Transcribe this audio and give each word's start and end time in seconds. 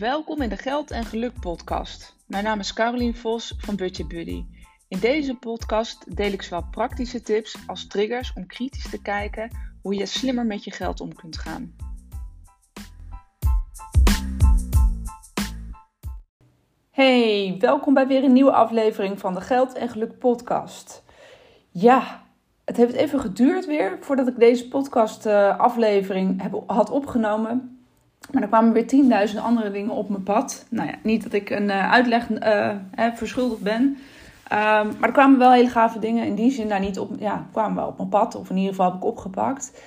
Welkom 0.00 0.42
in 0.42 0.48
de 0.48 0.56
Geld 0.56 0.90
en 0.90 1.04
Geluk 1.04 1.40
podcast. 1.40 2.16
Mijn 2.26 2.44
naam 2.44 2.58
is 2.58 2.72
Carolien 2.72 3.14
Vos 3.14 3.54
van 3.58 3.76
Budget 3.76 4.08
Buddy. 4.08 4.44
In 4.88 4.98
deze 4.98 5.34
podcast 5.34 6.16
deel 6.16 6.32
ik 6.32 6.42
zowel 6.42 6.64
praktische 6.70 7.20
tips 7.20 7.56
als 7.66 7.86
triggers 7.86 8.32
om 8.32 8.46
kritisch 8.46 8.90
te 8.90 9.02
kijken 9.02 9.50
hoe 9.82 9.94
je 9.94 10.06
slimmer 10.06 10.46
met 10.46 10.64
je 10.64 10.70
geld 10.70 11.00
om 11.00 11.14
kunt 11.14 11.38
gaan. 11.38 11.74
Hey, 16.90 17.56
welkom 17.58 17.94
bij 17.94 18.06
weer 18.06 18.24
een 18.24 18.32
nieuwe 18.32 18.52
aflevering 18.52 19.18
van 19.20 19.34
de 19.34 19.40
Geld 19.40 19.72
en 19.72 19.88
Geluk 19.88 20.18
podcast. 20.18 21.04
Ja, 21.70 22.26
het 22.64 22.76
heeft 22.76 22.94
even 22.94 23.20
geduurd 23.20 23.66
weer 23.66 23.98
voordat 24.00 24.28
ik 24.28 24.38
deze 24.38 24.68
podcast 24.68 25.26
uh, 25.26 25.58
aflevering 25.58 26.42
heb, 26.42 26.62
had 26.66 26.90
opgenomen. 26.90 27.79
Maar 28.32 28.42
er 28.42 28.48
kwamen 28.48 28.72
weer 28.72 29.28
10.000 29.32 29.38
andere 29.42 29.70
dingen 29.70 29.90
op 29.90 30.08
mijn 30.08 30.22
pad. 30.22 30.66
Nou 30.70 30.88
ja, 30.88 30.94
niet 31.02 31.22
dat 31.22 31.32
ik 31.32 31.50
een 31.50 31.68
uh, 31.68 31.92
uitleg 31.92 32.28
uh, 32.30 32.74
verschuldigd 33.14 33.62
ben. 33.62 33.82
Um, 33.82 33.96
maar 34.98 35.08
er 35.08 35.12
kwamen 35.12 35.38
wel 35.38 35.52
hele 35.52 35.68
gave 35.68 35.98
dingen 35.98 36.26
in 36.26 36.34
die 36.34 36.50
zin 36.50 36.68
daar 36.68 36.80
niet 36.80 36.98
op. 36.98 37.10
Ja, 37.18 37.46
kwamen 37.52 37.76
wel 37.76 37.86
op 37.86 37.96
mijn 37.96 38.08
pad. 38.08 38.34
Of 38.34 38.50
in 38.50 38.56
ieder 38.56 38.70
geval 38.70 38.86
heb 38.86 38.96
ik 38.96 39.04
opgepakt. 39.04 39.82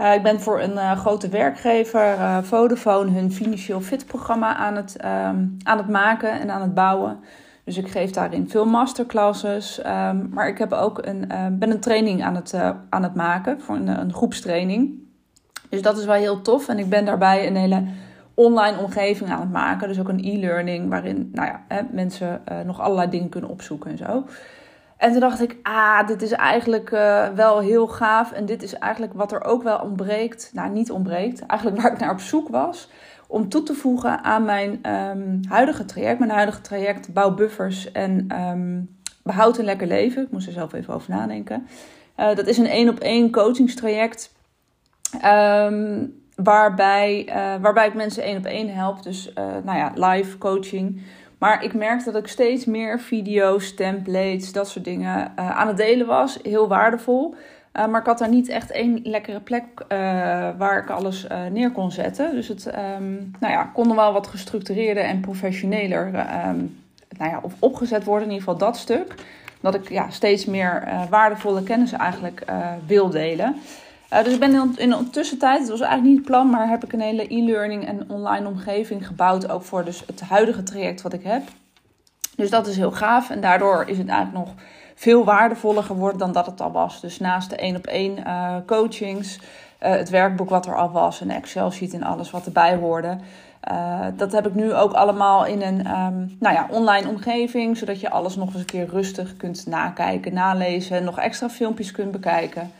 Uh, 0.00 0.14
ik 0.14 0.22
ben 0.22 0.40
voor 0.40 0.60
een 0.60 0.96
grote 0.96 1.28
werkgever, 1.28 2.16
Vodafone, 2.44 3.10
hun 3.10 3.32
financieel 3.32 3.80
fit 3.80 4.06
programma 4.06 4.56
aan 4.56 4.76
het, 4.76 4.96
um, 5.04 5.56
aan 5.62 5.78
het 5.78 5.88
maken 5.88 6.40
en 6.40 6.50
aan 6.50 6.60
het 6.60 6.74
bouwen. 6.74 7.20
Dus 7.64 7.76
ik 7.76 7.88
geef 7.88 8.10
daarin 8.10 8.48
veel 8.48 8.66
masterclasses. 8.66 9.78
Um, 9.78 10.28
maar 10.32 10.48
ik 10.48 10.58
heb 10.58 10.72
ook 10.72 11.06
een, 11.06 11.28
ben 11.58 11.70
een 11.70 11.80
training 11.80 12.24
aan 12.24 12.34
het, 12.34 12.54
aan 12.88 13.02
het 13.02 13.14
maken 13.14 13.60
voor 13.60 13.76
een 13.76 14.12
groepstraining. 14.12 15.07
Dus 15.68 15.82
dat 15.82 15.98
is 15.98 16.04
wel 16.04 16.14
heel 16.14 16.42
tof. 16.42 16.68
En 16.68 16.78
ik 16.78 16.88
ben 16.88 17.04
daarbij 17.04 17.46
een 17.46 17.56
hele 17.56 17.84
online 18.34 18.78
omgeving 18.78 19.30
aan 19.30 19.40
het 19.40 19.52
maken. 19.52 19.88
Dus 19.88 20.00
ook 20.00 20.08
een 20.08 20.24
e-learning 20.24 20.88
waarin 20.88 21.30
nou 21.32 21.46
ja, 21.46 21.64
hè, 21.68 21.80
mensen 21.90 22.42
uh, 22.52 22.60
nog 22.60 22.80
allerlei 22.80 23.10
dingen 23.10 23.28
kunnen 23.28 23.50
opzoeken 23.50 23.90
en 23.90 23.98
zo. 23.98 24.24
En 24.96 25.10
toen 25.10 25.20
dacht 25.20 25.40
ik, 25.40 25.56
ah, 25.62 26.06
dit 26.06 26.22
is 26.22 26.32
eigenlijk 26.32 26.90
uh, 26.90 27.28
wel 27.28 27.58
heel 27.58 27.86
gaaf. 27.86 28.32
En 28.32 28.46
dit 28.46 28.62
is 28.62 28.74
eigenlijk 28.74 29.12
wat 29.12 29.32
er 29.32 29.44
ook 29.44 29.62
wel 29.62 29.78
ontbreekt. 29.78 30.50
Nou, 30.54 30.70
niet 30.70 30.90
ontbreekt. 30.90 31.46
Eigenlijk 31.46 31.82
waar 31.82 31.92
ik 31.92 31.98
naar 31.98 32.10
op 32.10 32.20
zoek 32.20 32.48
was. 32.48 32.88
Om 33.26 33.48
toe 33.48 33.62
te 33.62 33.74
voegen 33.74 34.24
aan 34.24 34.44
mijn 34.44 34.92
um, 34.92 35.40
huidige 35.48 35.84
traject. 35.84 36.18
Mijn 36.18 36.30
huidige 36.30 36.60
traject 36.60 37.12
Bouw 37.12 37.34
Buffers 37.34 37.92
en 37.92 38.40
um, 38.40 38.96
Behoud 39.22 39.58
een 39.58 39.64
Lekker 39.64 39.86
Leven. 39.86 40.22
Ik 40.22 40.30
moest 40.30 40.46
er 40.46 40.52
zelf 40.52 40.72
even 40.72 40.94
over 40.94 41.10
nadenken. 41.10 41.66
Uh, 42.16 42.34
dat 42.34 42.46
is 42.46 42.58
een 42.58 42.66
één 42.66 42.88
op 42.88 42.98
één 42.98 43.30
coachingstraject 43.30 44.36
Um, 45.24 46.16
waarbij, 46.42 47.26
uh, 47.28 47.34
waarbij 47.60 47.86
ik 47.86 47.94
mensen 47.94 48.22
één 48.22 48.36
op 48.36 48.44
één 48.44 48.74
help. 48.74 49.02
Dus 49.02 49.28
uh, 49.28 49.44
nou 49.64 49.78
ja, 49.78 49.92
live 49.94 50.38
coaching. 50.38 51.02
Maar 51.38 51.64
ik 51.64 51.74
merkte 51.74 52.10
dat 52.10 52.22
ik 52.22 52.28
steeds 52.28 52.64
meer 52.64 53.00
video's, 53.00 53.74
templates, 53.74 54.52
dat 54.52 54.68
soort 54.68 54.84
dingen 54.84 55.32
uh, 55.38 55.50
aan 55.58 55.66
het 55.66 55.76
delen 55.76 56.06
was. 56.06 56.38
Heel 56.42 56.68
waardevol. 56.68 57.34
maar 57.72 58.00
ik 58.00 58.06
had 58.06 58.18
daar 58.18 58.28
niet 58.28 58.48
echt 58.48 58.70
één 58.70 59.00
lekkere 59.02 59.40
plek 59.40 59.64
waar 60.58 60.82
ik 60.82 60.90
alles 60.90 61.26
neer 61.50 61.70
kon 61.70 61.90
zetten. 61.90 62.34
Dus 62.34 62.48
het 62.48 62.66
um, 62.66 63.30
nou 63.40 63.52
ja, 63.52 63.70
kon 63.74 63.96
wel 63.96 64.12
wat 64.12 64.26
gestructureerder 64.26 65.04
en 65.04 65.20
professioneler 65.20 66.06
um, 66.06 66.78
nou 67.18 67.30
ja, 67.30 67.40
of 67.42 67.52
opgezet 67.58 68.04
worden. 68.04 68.28
In 68.28 68.32
ieder 68.32 68.48
geval 68.48 68.66
dat 68.66 68.76
stuk. 68.76 69.14
Dat 69.60 69.74
ik 69.74 69.88
ja, 69.88 70.10
steeds 70.10 70.44
meer 70.44 70.88
waardevolle 71.10 71.62
kennis 71.62 71.92
eigenlijk 71.92 72.44
wil 72.86 73.10
delen. 73.10 73.56
Uh, 74.12 74.24
dus 74.24 74.32
ik 74.32 74.40
ben 74.40 74.76
in, 74.76 74.90
de 74.90 75.10
tussentijd, 75.10 75.60
het 75.60 75.68
was 75.68 75.80
eigenlijk 75.80 76.10
niet 76.10 76.18
het 76.18 76.26
plan, 76.26 76.50
maar 76.50 76.68
heb 76.68 76.84
ik 76.84 76.92
een 76.92 77.00
hele 77.00 77.34
e-learning 77.34 77.86
en 77.86 78.10
online 78.10 78.46
omgeving 78.46 79.06
gebouwd. 79.06 79.50
Ook 79.50 79.62
voor 79.62 79.84
dus 79.84 80.02
het 80.06 80.20
huidige 80.20 80.62
traject 80.62 81.02
wat 81.02 81.12
ik 81.12 81.22
heb. 81.22 81.42
Dus 82.36 82.50
dat 82.50 82.66
is 82.66 82.76
heel 82.76 82.92
gaaf. 82.92 83.30
En 83.30 83.40
daardoor 83.40 83.84
is 83.86 83.98
het 83.98 84.08
eigenlijk 84.08 84.46
nog 84.46 84.54
veel 84.94 85.24
waardevoller 85.24 85.82
geworden 85.82 86.18
dan 86.18 86.32
dat 86.32 86.46
het 86.46 86.60
al 86.60 86.72
was. 86.72 87.00
Dus 87.00 87.18
naast 87.18 87.50
de 87.50 87.56
één 87.56 87.76
op 87.76 87.86
één 87.86 88.24
coachings, 88.66 89.36
uh, 89.36 89.90
het 89.90 90.10
werkboek 90.10 90.50
wat 90.50 90.66
er 90.66 90.76
al 90.76 90.90
was, 90.90 91.20
een 91.20 91.30
Excel 91.30 91.70
sheet 91.70 91.94
en 91.94 92.02
alles 92.02 92.30
wat 92.30 92.46
erbij 92.46 92.76
hoorde. 92.76 93.18
Uh, 93.70 94.06
dat 94.16 94.32
heb 94.32 94.46
ik 94.46 94.54
nu 94.54 94.74
ook 94.74 94.92
allemaal 94.92 95.46
in 95.46 95.62
een 95.62 95.78
um, 95.78 96.36
nou 96.40 96.54
ja, 96.54 96.66
online 96.70 97.08
omgeving, 97.08 97.76
zodat 97.76 98.00
je 98.00 98.10
alles 98.10 98.36
nog 98.36 98.48
eens 98.48 98.58
een 98.58 98.64
keer 98.64 98.88
rustig 98.88 99.36
kunt 99.36 99.66
nakijken, 99.66 100.34
nalezen, 100.34 101.04
nog 101.04 101.18
extra 101.18 101.48
filmpjes 101.48 101.90
kunt 101.90 102.10
bekijken. 102.10 102.72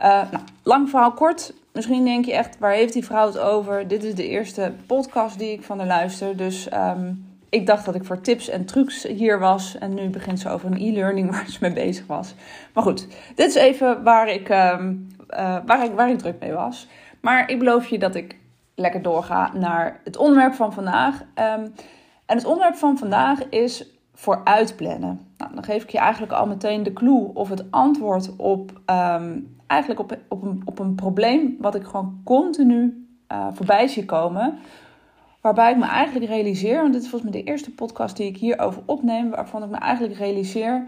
Uh, 0.00 0.06
nou, 0.30 0.44
lang 0.62 0.90
verhaal 0.90 1.12
kort. 1.12 1.54
Misschien 1.72 2.04
denk 2.04 2.24
je 2.24 2.32
echt, 2.32 2.58
waar 2.58 2.72
heeft 2.72 2.92
die 2.92 3.04
vrouw 3.04 3.26
het 3.26 3.38
over? 3.38 3.88
Dit 3.88 4.04
is 4.04 4.14
de 4.14 4.28
eerste 4.28 4.72
podcast 4.86 5.38
die 5.38 5.52
ik 5.52 5.62
van 5.62 5.78
haar 5.78 5.86
luister. 5.86 6.36
Dus 6.36 6.68
um, 6.72 7.30
ik 7.48 7.66
dacht 7.66 7.84
dat 7.84 7.94
ik 7.94 8.04
voor 8.04 8.20
tips 8.20 8.48
en 8.48 8.64
trucs 8.64 9.02
hier 9.02 9.38
was. 9.38 9.78
En 9.78 9.94
nu 9.94 10.08
begint 10.08 10.40
ze 10.40 10.48
over 10.48 10.70
een 10.70 10.80
e-learning 10.80 11.30
waar 11.36 11.50
ze 11.50 11.58
mee 11.60 11.72
bezig 11.72 12.06
was. 12.06 12.34
Maar 12.74 12.82
goed, 12.82 13.06
dit 13.34 13.48
is 13.48 13.54
even 13.54 14.02
waar 14.02 14.28
ik, 14.28 14.48
um, 14.48 15.08
uh, 15.30 15.56
waar 15.66 15.84
ik, 15.84 15.92
waar 15.92 16.10
ik 16.10 16.18
druk 16.18 16.40
mee 16.40 16.52
was. 16.52 16.88
Maar 17.20 17.50
ik 17.50 17.58
beloof 17.58 17.86
je 17.86 17.98
dat 17.98 18.14
ik 18.14 18.36
lekker 18.74 19.02
doorga 19.02 19.50
naar 19.54 20.00
het 20.04 20.16
onderwerp 20.16 20.54
van 20.54 20.72
vandaag. 20.72 21.20
Um, 21.20 21.72
en 22.26 22.36
het 22.36 22.44
onderwerp 22.44 22.76
van 22.76 22.98
vandaag 22.98 23.48
is 23.48 23.86
voor 24.14 24.40
uitplannen. 24.44 25.20
Nou, 25.36 25.54
dan 25.54 25.64
geef 25.64 25.82
ik 25.82 25.90
je 25.90 25.98
eigenlijk 25.98 26.32
al 26.32 26.46
meteen 26.46 26.82
de 26.82 26.92
clue 26.92 27.30
of 27.34 27.48
het 27.48 27.70
antwoord 27.70 28.36
op 28.36 28.80
eigenlijk 29.70 30.00
op, 30.00 30.18
op, 30.28 30.42
een, 30.42 30.62
op 30.64 30.78
een 30.78 30.94
probleem 30.94 31.56
wat 31.58 31.74
ik 31.74 31.84
gewoon 31.84 32.20
continu 32.24 33.08
uh, 33.32 33.46
voorbij 33.52 33.88
zie 33.88 34.04
komen. 34.04 34.58
Waarbij 35.40 35.70
ik 35.70 35.76
me 35.76 35.86
eigenlijk 35.86 36.30
realiseer, 36.30 36.80
want 36.80 36.92
dit 36.92 37.02
is 37.02 37.08
volgens 37.08 37.30
mij 37.30 37.42
de 37.42 37.50
eerste 37.50 37.70
podcast 37.70 38.16
die 38.16 38.26
ik 38.26 38.36
hierover 38.36 38.82
opneem, 38.84 39.30
waarvan 39.30 39.62
ik 39.62 39.70
me 39.70 39.76
eigenlijk 39.76 40.18
realiseer. 40.18 40.86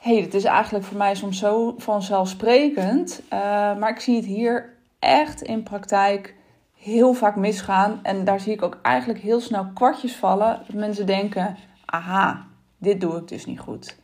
Hé, 0.00 0.12
hey, 0.12 0.22
dit 0.22 0.34
is 0.34 0.44
eigenlijk 0.44 0.84
voor 0.84 0.96
mij 0.96 1.14
soms 1.14 1.38
zo 1.38 1.74
vanzelfsprekend. 1.78 3.22
Uh, 3.24 3.38
maar 3.78 3.90
ik 3.90 4.00
zie 4.00 4.16
het 4.16 4.24
hier 4.24 4.74
echt 4.98 5.42
in 5.42 5.62
praktijk 5.62 6.34
heel 6.74 7.12
vaak 7.12 7.36
misgaan. 7.36 8.00
En 8.02 8.24
daar 8.24 8.40
zie 8.40 8.52
ik 8.52 8.62
ook 8.62 8.78
eigenlijk 8.82 9.20
heel 9.20 9.40
snel 9.40 9.66
kwartjes 9.74 10.16
vallen. 10.16 10.60
Dat 10.66 10.76
mensen 10.76 11.06
denken: 11.06 11.56
aha, 11.84 12.46
dit 12.78 13.00
doe 13.00 13.16
ik 13.16 13.28
dus 13.28 13.46
niet 13.46 13.60
goed. 13.60 13.96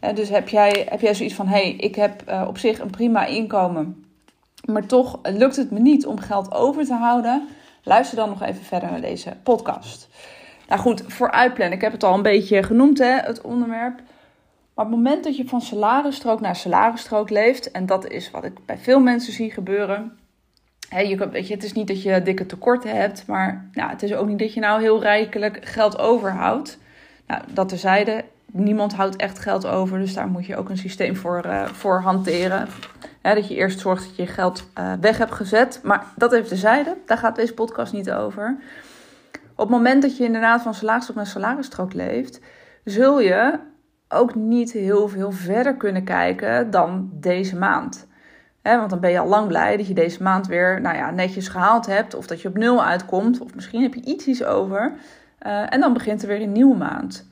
Uh, 0.00 0.14
dus 0.14 0.28
heb 0.28 0.48
jij, 0.48 0.86
heb 0.88 1.00
jij 1.00 1.14
zoiets 1.14 1.34
van: 1.34 1.46
hé, 1.46 1.60
hey, 1.60 1.72
ik 1.72 1.94
heb 1.94 2.22
uh, 2.28 2.44
op 2.48 2.58
zich 2.58 2.78
een 2.78 2.90
prima 2.90 3.26
inkomen, 3.26 4.04
maar 4.64 4.86
toch 4.86 5.18
lukt 5.22 5.56
het 5.56 5.70
me 5.70 5.78
niet 5.78 6.06
om 6.06 6.18
geld 6.18 6.54
over 6.54 6.84
te 6.84 6.94
houden? 6.94 7.48
Luister 7.82 8.16
dan 8.16 8.28
nog 8.28 8.42
even 8.42 8.64
verder 8.64 8.90
naar 8.90 9.00
deze 9.00 9.36
podcast. 9.42 10.08
Nou 10.68 10.80
goed, 10.80 11.02
voor 11.06 11.30
uitplannen. 11.30 11.76
Ik 11.76 11.82
heb 11.82 11.92
het 11.92 12.04
al 12.04 12.14
een 12.14 12.22
beetje 12.22 12.62
genoemd, 12.62 12.98
hè, 12.98 13.16
het 13.18 13.40
onderwerp. 13.40 14.00
Maar 14.74 14.86
op 14.86 14.92
het 14.92 15.02
moment 15.02 15.24
dat 15.24 15.36
je 15.36 15.48
van 15.48 15.60
salarisstrook 15.60 16.40
naar 16.40 16.56
salarisstrook 16.56 17.30
leeft, 17.30 17.70
en 17.70 17.86
dat 17.86 18.08
is 18.08 18.30
wat 18.30 18.44
ik 18.44 18.66
bij 18.66 18.78
veel 18.78 19.00
mensen 19.00 19.32
zie 19.32 19.50
gebeuren. 19.50 20.18
Je, 20.90 21.28
weet 21.30 21.48
je, 21.48 21.54
het 21.54 21.64
is 21.64 21.72
niet 21.72 21.86
dat 21.86 22.02
je 22.02 22.22
dikke 22.22 22.46
tekorten 22.46 22.96
hebt, 22.96 23.26
maar 23.26 23.68
nou, 23.72 23.90
het 23.90 24.02
is 24.02 24.14
ook 24.14 24.26
niet 24.26 24.38
dat 24.38 24.54
je 24.54 24.60
nou 24.60 24.80
heel 24.80 25.02
rijkelijk 25.02 25.64
geld 25.64 25.98
overhoudt. 25.98 26.78
Nou, 27.26 27.42
dat 27.52 27.68
terzijde, 27.68 28.24
niemand 28.52 28.94
houdt 28.94 29.16
echt 29.16 29.38
geld 29.38 29.66
over. 29.66 29.98
Dus 29.98 30.14
daar 30.14 30.28
moet 30.28 30.46
je 30.46 30.56
ook 30.56 30.68
een 30.68 30.76
systeem 30.78 31.16
voor, 31.16 31.46
uh, 31.46 31.64
voor 31.64 32.00
hanteren. 32.00 32.68
dat 33.22 33.48
je 33.48 33.54
eerst 33.54 33.80
zorgt 33.80 34.04
dat 34.04 34.16
je 34.16 34.26
geld 34.26 34.70
uh, 34.78 34.92
weg 35.00 35.18
hebt 35.18 35.32
gezet. 35.32 35.80
Maar 35.82 36.04
dat 36.16 36.32
even 36.32 36.48
terzijde. 36.48 36.96
Daar 37.06 37.18
gaat 37.18 37.36
deze 37.36 37.54
podcast 37.54 37.92
niet 37.92 38.10
over. 38.10 38.56
Op 39.58 39.68
het 39.68 39.76
moment 39.76 40.02
dat 40.02 40.16
je 40.16 40.24
inderdaad 40.24 40.62
van 40.62 40.74
salarisstrook 40.74 41.16
naar 41.16 41.26
salarisstrook 41.26 41.92
leeft, 41.92 42.40
zul 42.84 43.20
je 43.20 43.58
ook 44.08 44.34
niet 44.34 44.72
heel 44.72 45.08
veel 45.08 45.32
verder 45.32 45.76
kunnen 45.76 46.04
kijken 46.04 46.70
dan 46.70 47.10
deze 47.12 47.56
maand. 47.56 48.06
want 48.62 48.90
dan 48.90 49.00
ben 49.00 49.10
je 49.10 49.18
al 49.18 49.28
lang 49.28 49.46
blij 49.46 49.76
dat 49.76 49.86
je 49.86 49.94
deze 49.94 50.22
maand 50.22 50.46
weer 50.46 50.80
nou 50.80 50.96
ja, 50.96 51.10
netjes 51.10 51.48
gehaald 51.48 51.86
hebt. 51.86 52.14
Of 52.14 52.26
dat 52.26 52.42
je 52.42 52.48
op 52.48 52.56
nul 52.56 52.84
uitkomt. 52.84 53.40
Of 53.40 53.54
misschien 53.54 53.82
heb 53.82 53.94
je 53.94 54.04
iets, 54.04 54.26
iets 54.26 54.44
over. 54.44 54.92
Uh, 55.46 55.72
en 55.72 55.80
dan 55.80 55.92
begint 55.92 56.22
er 56.22 56.28
weer 56.28 56.42
een 56.42 56.52
nieuwe 56.52 56.76
maand. 56.76 57.27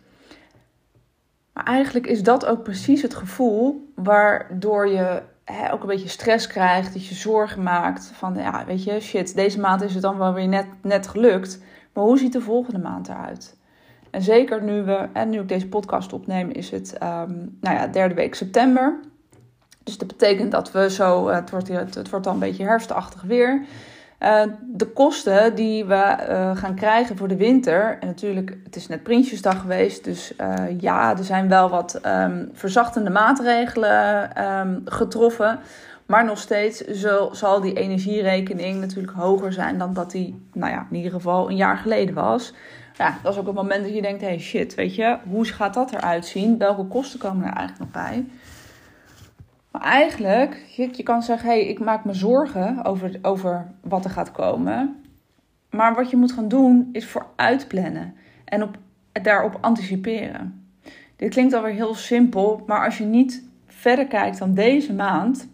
Maar 1.56 1.64
eigenlijk 1.64 2.06
is 2.06 2.22
dat 2.22 2.46
ook 2.46 2.62
precies 2.62 3.02
het 3.02 3.14
gevoel 3.14 3.92
waardoor 3.94 4.88
je 4.88 5.22
hè, 5.44 5.72
ook 5.72 5.80
een 5.80 5.88
beetje 5.88 6.08
stress 6.08 6.46
krijgt, 6.46 6.92
dat 6.92 7.06
je 7.06 7.14
zorgen 7.14 7.62
maakt 7.62 8.10
van, 8.14 8.34
ja, 8.34 8.64
weet 8.66 8.84
je, 8.84 9.00
shit, 9.00 9.34
deze 9.34 9.60
maand 9.60 9.82
is 9.82 9.92
het 9.92 10.02
dan 10.02 10.18
wel 10.18 10.32
weer 10.32 10.48
net, 10.48 10.66
net 10.82 11.08
gelukt. 11.08 11.60
Maar 11.92 12.04
hoe 12.04 12.18
ziet 12.18 12.32
de 12.32 12.40
volgende 12.40 12.78
maand 12.78 13.08
eruit? 13.08 13.56
En 14.10 14.22
zeker 14.22 14.62
nu 14.62 14.82
we, 14.82 15.08
en 15.12 15.30
nu 15.30 15.40
ik 15.40 15.48
deze 15.48 15.68
podcast 15.68 16.12
opneem, 16.12 16.50
is 16.50 16.70
het 16.70 16.92
um, 17.02 17.56
nou 17.60 17.76
ja, 17.76 17.86
derde 17.86 18.14
week 18.14 18.34
september. 18.34 19.00
Dus 19.82 19.98
dat 19.98 20.08
betekent 20.08 20.50
dat 20.50 20.72
we 20.72 20.90
zo, 20.90 21.28
het 21.28 21.50
wordt, 21.50 21.68
het 21.68 22.10
wordt 22.10 22.24
dan 22.24 22.34
een 22.34 22.40
beetje 22.40 22.64
herfstachtig 22.64 23.22
weer. 23.22 23.64
Uh, 24.22 24.42
de 24.62 24.86
kosten 24.86 25.54
die 25.54 25.84
we 25.84 26.16
uh, 26.28 26.56
gaan 26.56 26.74
krijgen 26.74 27.16
voor 27.16 27.28
de 27.28 27.36
winter. 27.36 27.98
En 28.00 28.06
natuurlijk, 28.06 28.56
het 28.64 28.76
is 28.76 28.88
net 28.88 29.02
Prinsjesdag 29.02 29.60
geweest. 29.60 30.04
Dus 30.04 30.32
uh, 30.40 30.80
ja, 30.80 31.16
er 31.18 31.24
zijn 31.24 31.48
wel 31.48 31.68
wat 31.68 32.00
um, 32.06 32.50
verzachtende 32.52 33.10
maatregelen 33.10 34.30
um, 34.44 34.82
getroffen. 34.84 35.58
Maar 36.06 36.24
nog 36.24 36.38
steeds 36.38 36.80
zal, 36.80 37.34
zal 37.34 37.60
die 37.60 37.74
energierekening 37.74 38.80
natuurlijk 38.80 39.12
hoger 39.12 39.52
zijn 39.52 39.78
dan 39.78 39.94
dat 39.94 40.10
die, 40.10 40.46
nou 40.52 40.72
ja, 40.72 40.86
in 40.90 40.96
ieder 40.96 41.12
geval 41.12 41.50
een 41.50 41.56
jaar 41.56 41.76
geleden 41.76 42.14
was. 42.14 42.52
Ja, 42.94 43.18
dat 43.22 43.32
is 43.32 43.38
ook 43.38 43.46
het 43.46 43.54
moment 43.54 43.84
dat 43.84 43.94
je 43.94 44.02
denkt: 44.02 44.20
hey 44.20 44.38
shit, 44.38 44.74
weet 44.74 44.94
je, 44.94 45.16
hoe 45.28 45.44
gaat 45.44 45.74
dat 45.74 45.92
eruit 45.92 46.26
zien? 46.26 46.58
Welke 46.58 46.84
kosten 46.84 47.18
komen 47.18 47.46
er 47.46 47.52
eigenlijk 47.52 47.78
nog 47.78 48.04
bij? 48.04 48.26
Eigenlijk, 49.80 50.64
je, 50.76 50.88
je 50.92 51.02
kan 51.02 51.22
zeggen: 51.22 51.48
hey, 51.48 51.66
ik 51.66 51.78
maak 51.78 52.04
me 52.04 52.14
zorgen 52.14 52.84
over, 52.84 53.18
over 53.22 53.70
wat 53.80 54.04
er 54.04 54.10
gaat 54.10 54.32
komen. 54.32 54.96
Maar 55.70 55.94
wat 55.94 56.10
je 56.10 56.16
moet 56.16 56.32
gaan 56.32 56.48
doen, 56.48 56.88
is 56.92 57.06
vooruitplannen 57.06 58.14
en 58.44 58.62
op, 58.62 58.76
daarop 59.12 59.58
anticiperen. 59.60 60.68
Dit 61.16 61.30
klinkt 61.30 61.52
alweer 61.52 61.72
heel 61.72 61.94
simpel, 61.94 62.62
maar 62.66 62.84
als 62.84 62.98
je 62.98 63.04
niet 63.04 63.44
verder 63.66 64.06
kijkt 64.06 64.38
dan 64.38 64.54
deze 64.54 64.92
maand, 64.92 65.48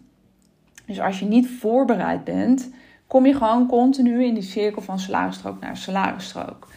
dus 0.85 0.99
als 0.99 1.19
je 1.19 1.25
niet 1.25 1.49
voorbereid 1.49 2.23
bent, 2.23 2.69
kom 3.07 3.25
je 3.25 3.33
gewoon 3.33 3.67
continu 3.67 4.23
in 4.23 4.33
die 4.33 4.43
cirkel 4.43 4.81
van 4.81 4.99
salarisstrook 4.99 5.59
naar 5.59 5.77
salarisstrook. 5.77 6.67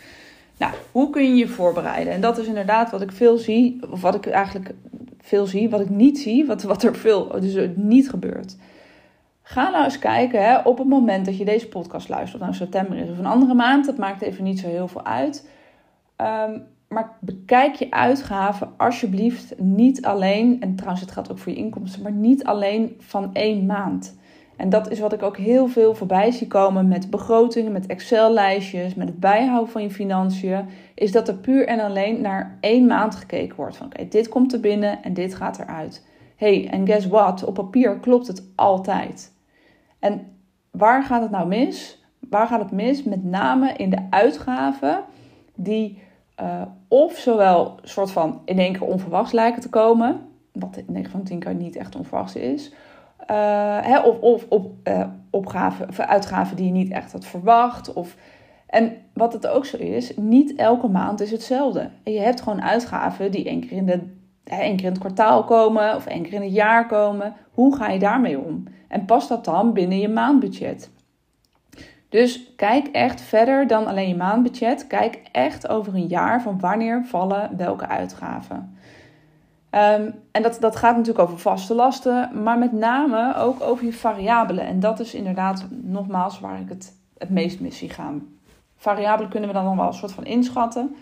Nou, 0.59 0.73
hoe 0.93 1.11
kun 1.11 1.23
je 1.23 1.35
je 1.35 1.49
voorbereiden? 1.49 2.13
En 2.13 2.21
dat 2.21 2.39
is 2.39 2.47
inderdaad 2.47 2.91
wat 2.91 3.01
ik 3.01 3.13
veel 3.13 3.37
zie, 3.37 3.79
of 3.91 4.01
wat 4.01 4.15
ik 4.15 4.27
eigenlijk 4.27 4.75
veel 5.27 5.47
zie, 5.47 5.71
wat 5.71 5.81
ik 5.81 5.91
niet 5.91 6.19
zie, 6.19 6.47
wat, 6.47 6.63
wat 6.63 6.83
er 6.83 6.97
veel 6.97 7.41
dus 7.41 7.69
niet 7.75 8.11
gebeurt. 8.11 8.57
Ga 9.43 9.71
nou 9.71 9.85
eens 9.85 9.99
kijken 9.99 10.45
hè, 10.45 10.59
op 10.59 10.79
het 10.79 10.89
moment 10.89 11.25
dat 11.25 11.39
je 11.39 11.45
deze 11.45 11.69
podcast 11.69 12.09
luistert, 12.09 12.43
of 12.43 12.49
nou 12.49 12.55
september 12.55 12.99
is 12.99 13.11
of 13.11 13.19
een 13.19 13.27
andere 13.27 13.55
maand, 13.55 13.87
dat 13.87 13.97
maakt 13.97 14.23
even 14.23 14.45
niet 14.45 14.59
zo 14.59 14.69
heel 14.69 14.89
veel 14.89 15.05
uit. 15.05 15.49
Um, 16.17 16.63
maar 16.89 17.17
bekijk 17.21 17.75
je 17.75 17.91
uitgaven 17.91 18.69
alsjeblieft 18.77 19.59
niet 19.59 20.05
alleen, 20.05 20.61
en 20.61 20.75
trouwens 20.75 21.03
het 21.03 21.11
gaat 21.11 21.31
ook 21.31 21.39
voor 21.39 21.53
je 21.53 21.59
inkomsten, 21.59 22.03
maar 22.03 22.13
niet 22.13 22.45
alleen 22.45 22.95
van 22.99 23.35
één 23.35 23.67
maand. 23.67 24.17
En 24.57 24.69
dat 24.69 24.91
is 24.91 24.99
wat 24.99 25.13
ik 25.13 25.23
ook 25.23 25.37
heel 25.37 25.67
veel 25.67 25.95
voorbij 25.95 26.31
zie 26.31 26.47
komen 26.47 26.89
met 26.89 27.11
begrotingen, 27.11 27.73
met 27.73 27.87
Excel-lijstjes, 27.87 28.95
met 28.95 29.09
het 29.09 29.21
bijhouden 29.21 29.73
van 29.73 29.83
je 29.83 29.91
financiën. 29.91 30.69
Is 30.95 31.13
dat 31.13 31.29
er 31.29 31.35
puur 31.35 31.67
en 31.67 31.81
alleen 31.81 32.21
naar 32.21 32.59
één 32.61 32.87
maand 32.87 33.15
gekeken 33.15 33.57
wordt. 33.57 33.77
Van 33.77 33.87
oké, 33.87 34.09
dit 34.09 34.29
komt 34.29 34.53
er 34.53 34.61
binnen 34.61 35.03
en 35.03 35.15
dit 35.15 35.35
gaat 35.35 35.59
eruit. 35.59 36.07
hey, 36.37 36.69
en 36.71 36.87
guess 36.87 37.07
what? 37.07 37.45
Op 37.45 37.55
papier 37.55 37.99
klopt 37.99 38.27
het 38.27 38.43
altijd. 38.55 39.33
En 39.99 40.27
waar 40.71 41.03
gaat 41.03 41.23
het 41.23 41.31
nou 41.31 41.47
mis? 41.47 42.05
Waar 42.31 42.47
gaat 42.47 42.61
het 42.61 42.73
mis? 42.73 43.03
Met 43.03 43.25
name 43.25 43.73
in 43.73 43.91
de 43.91 44.07
uitgaven 44.11 45.05
die 45.55 45.99
uh, 46.41 46.63
of 46.89 47.17
zowel 47.17 47.79
soort 47.83 48.11
van 48.11 48.41
in 48.45 48.59
één 48.59 48.73
keer 48.73 48.87
onverwachts 48.87 49.33
lijken 49.33 49.63
te 49.63 49.69
komen, 49.69 50.21
wat 50.53 50.77
in 50.77 50.85
9 50.89 51.11
van 51.11 51.23
10 51.23 51.39
keer 51.39 51.55
niet 51.55 51.77
echt 51.77 51.97
onverwachts 51.97 52.35
is, 52.35 52.73
hè, 53.83 53.99
of, 53.99 54.19
of 54.21 54.47
op, 54.49 54.71
opgaven, 55.31 55.89
of 55.89 55.99
uitgaven 55.99 56.57
die 56.57 56.67
je 56.67 56.73
niet 56.73 56.93
echt 56.93 57.13
had 57.13 57.27
verwacht. 57.27 57.93
Of, 57.93 58.17
en 58.67 58.97
wat 59.13 59.33
het 59.33 59.47
ook 59.47 59.65
zo 59.65 59.77
is, 59.77 60.17
niet 60.17 60.55
elke 60.55 60.89
maand 60.89 61.21
is 61.21 61.31
hetzelfde. 61.31 61.91
En 62.03 62.13
je 62.13 62.21
hebt 62.21 62.41
gewoon 62.41 62.63
uitgaven 62.63 63.31
die 63.31 63.49
één 63.49 63.61
keer 63.61 63.73
in, 63.73 63.87
de, 63.87 64.01
één 64.45 64.77
keer 64.77 64.85
in 64.85 64.93
het 64.93 64.99
kwartaal 64.99 65.45
komen 65.45 65.95
of 65.95 66.07
één 66.07 66.23
keer 66.23 66.33
in 66.33 66.43
het 66.43 66.53
jaar 66.53 66.87
komen. 66.87 67.35
Hoe 67.51 67.77
ga 67.77 67.89
je 67.89 67.99
daarmee 67.99 68.39
om? 68.39 68.65
En 68.89 69.05
past 69.05 69.29
dat 69.29 69.45
dan 69.45 69.73
binnen 69.73 69.99
je 69.99 70.09
maandbudget? 70.09 70.91
Dus 72.09 72.55
kijk 72.57 72.87
echt 72.87 73.21
verder 73.21 73.67
dan 73.67 73.87
alleen 73.87 74.09
je 74.09 74.17
maandbudget. 74.17 74.87
Kijk 74.87 75.21
echt 75.33 75.69
over 75.69 75.95
een 75.95 76.07
jaar 76.07 76.43
van 76.43 76.61
wanneer 76.61 77.05
vallen 77.05 77.57
welke 77.57 77.87
uitgaven. 77.87 78.77
Um, 79.77 80.15
en 80.31 80.43
dat, 80.43 80.57
dat 80.61 80.77
gaat 80.77 80.97
natuurlijk 80.97 81.25
over 81.25 81.39
vaste 81.39 81.75
lasten, 81.75 82.43
maar 82.43 82.59
met 82.59 82.73
name 82.73 83.37
ook 83.37 83.63
over 83.63 83.85
je 83.85 83.93
variabelen. 83.93 84.67
En 84.67 84.81
dat 84.81 85.01
is 85.01 85.15
inderdaad 85.15 85.67
nogmaals 85.71 86.41
waar 86.41 86.61
ik 86.61 86.69
het 86.69 86.95
het 87.19 87.31
meest 87.31 87.61
mis 87.61 87.79
zie 87.79 87.91
gaan. 87.91 88.29
Variabelen 88.77 89.31
kunnen 89.31 89.49
we 89.49 89.55
dan 89.55 89.65
nog 89.65 89.77
wel 89.77 89.87
een 89.87 89.95
soort 89.95 90.13
van 90.13 90.25
inschatten. 90.25 90.97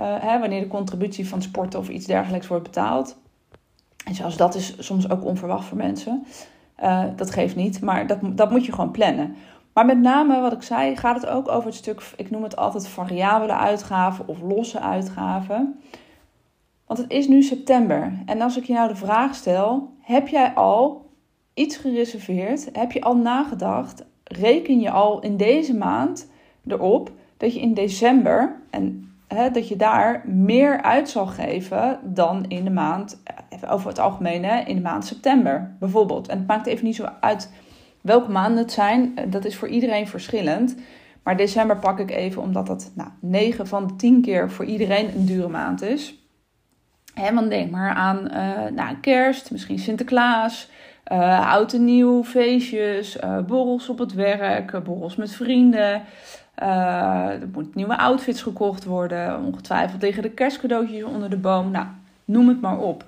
Uh, 0.00 0.06
hè, 0.18 0.38
wanneer 0.38 0.60
de 0.60 0.68
contributie 0.68 1.28
van 1.28 1.42
sporten 1.42 1.78
of 1.78 1.88
iets 1.88 2.06
dergelijks 2.06 2.46
wordt 2.46 2.64
betaald. 2.64 3.16
En 4.04 4.14
zelfs 4.14 4.36
dat 4.36 4.54
is 4.54 4.76
soms 4.78 5.10
ook 5.10 5.24
onverwacht 5.24 5.64
voor 5.64 5.76
mensen. 5.76 6.26
Uh, 6.82 7.04
dat 7.16 7.30
geeft 7.30 7.56
niet, 7.56 7.80
maar 7.80 8.06
dat, 8.06 8.18
dat 8.22 8.50
moet 8.50 8.66
je 8.66 8.72
gewoon 8.72 8.90
plannen. 8.90 9.36
Maar 9.72 9.86
met 9.86 9.98
name, 9.98 10.40
wat 10.40 10.52
ik 10.52 10.62
zei, 10.62 10.96
gaat 10.96 11.20
het 11.20 11.30
ook 11.30 11.48
over 11.48 11.66
het 11.66 11.74
stuk, 11.74 12.02
ik 12.16 12.30
noem 12.30 12.42
het 12.42 12.56
altijd 12.56 12.88
variabele 12.88 13.56
uitgaven 13.56 14.28
of 14.28 14.40
losse 14.40 14.80
uitgaven. 14.80 15.80
Want 16.86 16.98
het 16.98 17.10
is 17.10 17.28
nu 17.28 17.42
september. 17.42 18.12
En 18.26 18.40
als 18.40 18.56
ik 18.56 18.64
je 18.64 18.72
nou 18.72 18.88
de 18.88 18.96
vraag 18.96 19.34
stel, 19.34 19.92
heb 20.00 20.28
jij 20.28 20.52
al 20.54 21.10
iets 21.54 21.76
gereserveerd? 21.76 22.68
Heb 22.72 22.92
je 22.92 23.00
al 23.00 23.16
nagedacht? 23.16 24.04
Reken 24.24 24.80
je 24.80 24.90
al 24.90 25.20
in 25.20 25.36
deze 25.36 25.76
maand 25.76 26.30
erop 26.66 27.12
dat 27.36 27.54
je 27.54 27.60
in 27.60 27.74
december 27.74 28.60
en 28.70 29.12
hè, 29.28 29.50
dat 29.50 29.68
je 29.68 29.76
daar 29.76 30.22
meer 30.26 30.82
uit 30.82 31.08
zal 31.08 31.26
geven 31.26 32.00
dan 32.02 32.44
in 32.48 32.64
de 32.64 32.70
maand, 32.70 33.22
even 33.48 33.68
over 33.68 33.88
het 33.88 33.98
algemeen, 33.98 34.44
hè, 34.44 34.60
in 34.60 34.76
de 34.76 34.82
maand 34.82 35.04
september 35.04 35.76
bijvoorbeeld. 35.78 36.28
En 36.28 36.38
het 36.38 36.46
maakt 36.46 36.66
even 36.66 36.84
niet 36.84 36.96
zo 36.96 37.08
uit 37.20 37.50
Welke 38.04 38.30
maanden 38.30 38.58
het 38.58 38.72
zijn, 38.72 39.12
eh, 39.16 39.24
dat 39.30 39.44
is 39.44 39.56
voor 39.56 39.68
iedereen 39.68 40.08
verschillend. 40.08 40.76
Maar 41.22 41.36
december 41.36 41.76
pak 41.76 41.98
ik 41.98 42.10
even 42.10 42.42
omdat 42.42 42.66
dat 42.66 42.92
nou, 42.94 43.10
9 43.20 43.66
van 43.66 43.86
de 43.86 43.96
10 43.96 44.22
keer 44.22 44.50
voor 44.50 44.64
iedereen 44.64 45.14
een 45.14 45.26
dure 45.26 45.48
maand 45.48 45.82
is. 45.82 46.23
He, 47.14 47.34
want 47.34 47.50
denk 47.50 47.70
maar 47.70 47.94
aan 47.94 48.28
uh, 48.30 48.72
nou, 48.74 48.96
kerst, 49.00 49.50
misschien 49.50 49.78
Sinterklaas, 49.78 50.68
uh, 51.12 51.52
oud 51.52 51.72
en 51.72 51.84
nieuw, 51.84 52.24
feestjes, 52.24 53.16
uh, 53.16 53.38
borrels 53.38 53.88
op 53.88 53.98
het 53.98 54.14
werk, 54.14 54.84
borrels 54.84 55.16
met 55.16 55.32
vrienden. 55.32 56.02
er 56.54 57.48
moeten 57.52 57.72
nieuwe 57.74 57.98
outfits 57.98 58.42
gekocht 58.42 58.84
worden. 58.84 59.44
Ongetwijfeld 59.44 60.02
liggen 60.02 60.22
de 60.22 60.30
kerstcadeautjes 60.30 61.02
onder 61.02 61.30
de 61.30 61.36
boom. 61.36 61.70
Nou, 61.70 61.86
noem 62.24 62.48
het 62.48 62.60
maar 62.60 62.78
op. 62.78 63.04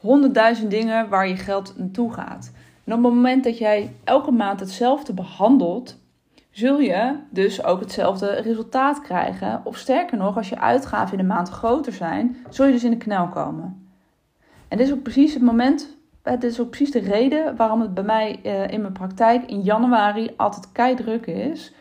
Honderdduizend 0.00 0.70
dingen 0.70 1.08
waar 1.08 1.28
je 1.28 1.36
geld 1.36 1.74
naartoe 1.76 2.12
gaat. 2.12 2.52
En 2.84 2.92
op 2.92 3.04
het 3.04 3.12
moment 3.12 3.44
dat 3.44 3.58
jij 3.58 3.94
elke 4.04 4.30
maand 4.30 4.60
hetzelfde 4.60 5.12
behandelt, 5.12 5.96
zul 6.54 6.80
je 6.80 7.16
dus 7.30 7.64
ook 7.64 7.80
hetzelfde 7.80 8.30
resultaat 8.30 9.00
krijgen. 9.00 9.60
Of 9.64 9.76
sterker 9.76 10.16
nog, 10.16 10.36
als 10.36 10.48
je 10.48 10.58
uitgaven 10.58 11.18
in 11.18 11.26
de 11.26 11.32
maand 11.34 11.48
groter 11.48 11.92
zijn, 11.92 12.36
zul 12.50 12.66
je 12.66 12.72
dus 12.72 12.84
in 12.84 12.90
de 12.90 12.96
knel 12.96 13.28
komen. 13.28 13.88
En 14.68 14.78
dit 14.78 14.86
is 14.86 14.92
ook 14.92 15.02
precies 15.02 15.34
het 15.34 15.42
moment, 15.42 15.96
het 16.22 16.44
is 16.44 16.60
ook 16.60 16.70
precies 16.70 16.90
de 16.90 16.98
reden 16.98 17.56
waarom 17.56 17.80
het 17.80 17.94
bij 17.94 18.04
mij 18.04 18.40
uh, 18.42 18.68
in 18.68 18.80
mijn 18.80 18.92
praktijk 18.92 19.50
in 19.50 19.60
januari 19.60 20.30
altijd 20.36 20.72
kei 20.72 20.94
druk 20.94 21.26
is. 21.26 21.74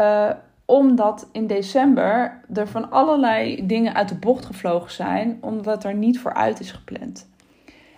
Uh, 0.00 0.30
omdat 0.64 1.28
in 1.32 1.46
december 1.46 2.40
er 2.54 2.68
van 2.68 2.90
allerlei 2.90 3.66
dingen 3.66 3.94
uit 3.94 4.08
de 4.08 4.14
bocht 4.14 4.44
gevlogen 4.46 4.90
zijn, 4.90 5.38
omdat 5.40 5.84
er 5.84 5.94
niet 5.94 6.20
vooruit 6.20 6.60
is 6.60 6.72
gepland. 6.72 7.28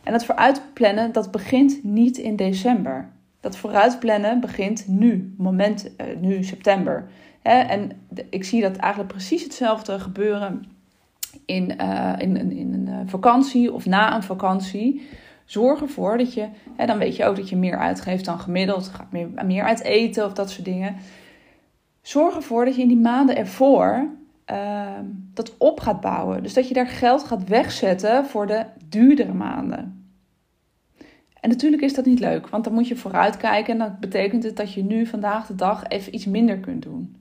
En 0.05 0.13
dat 0.13 0.25
vooruitplannen, 0.25 1.13
dat 1.13 1.31
begint 1.31 1.85
niet 1.85 2.17
in 2.17 2.37
december. 2.37 3.09
Dat 3.43 3.57
vooruitplannen 3.57 4.41
begint 4.41 4.89
nu, 4.89 5.35
moment, 5.39 5.91
uh, 6.01 6.07
nu 6.21 6.45
september. 6.45 7.09
en 7.43 7.91
ik 8.31 8.45
zie 8.45 8.63
dat 8.63 8.77
eigenlijk 8.77 9.13
precies 9.13 9.43
hetzelfde 9.43 9.99
gebeuren 9.99 10.65
in, 11.45 11.75
uh, 11.81 12.13
in, 12.19 12.51
in, 12.51 12.73
een 12.73 12.89
eh, 12.89 12.99
vakantie 13.07 13.73
of 13.73 13.87
na 13.87 14.15
een 14.15 14.23
vakantie. 14.23 15.09
Zorg 15.45 15.81
ervoor 15.81 16.19
dat 16.19 16.35
je, 16.35 16.49
dan 16.87 16.99
weet 16.99 17.17
je 17.17 17.25
ook 17.25 17.37
dat 17.37 17.49
je 17.49 17.57
meer 17.57 17.79
uitgeeft 17.79 18.25
dan 18.25 18.41
gemiddeld. 18.41 18.89
Gaat 18.89 19.13
meer, 19.13 19.29
meer 19.45 19.65
uit 19.65 19.83
eten 19.83 20.25
of 20.25 20.33
dat 20.33 20.51
soort 20.51 20.65
dingen. 20.65 20.97
Zorg 22.03 22.35
ervoor 22.35 22.65
dat 22.65 22.77
je 22.77 22.83
in 22.83 22.89
die 22.89 23.01
maanden 23.01 23.37
ervoor 23.37 24.11
Ehm, 24.53 25.05
dat 25.35 25.57
op 25.59 25.81
gaat 25.81 26.01
bouwen. 26.01 26.43
Dus 26.43 26.55
dat 26.55 26.69
je 26.69 26.75
daar 26.75 26.87
geld 26.87 27.25
gaat 27.25 27.49
wegzetten 27.49 28.27
voor 28.27 28.47
de 28.47 28.65
duurdere 28.89 29.33
maanden. 29.33 30.02
En 31.43 31.49
natuurlijk 31.49 31.83
is 31.83 31.95
dat 31.95 32.05
niet 32.05 32.21
leuk, 32.21 32.49
want 32.49 32.65
dan 32.65 32.73
moet 32.73 32.89
je 32.89 32.97
vooruitkijken 32.97 33.73
en 33.73 33.79
dat 33.79 34.01
betekent 34.01 34.43
het 34.43 34.57
dat 34.57 34.73
je 34.73 34.85
nu 34.85 35.07
vandaag 35.07 35.47
de 35.47 35.55
dag 35.55 35.89
even 35.89 36.15
iets 36.15 36.27
minder 36.27 36.59
kunt 36.59 36.83
doen. 36.83 37.17